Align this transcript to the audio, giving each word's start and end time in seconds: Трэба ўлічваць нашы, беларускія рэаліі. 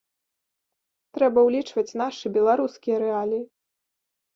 Трэба 1.19 1.39
ўлічваць 1.49 1.97
нашы, 2.03 2.25
беларускія 2.41 2.95
рэаліі. 3.09 3.43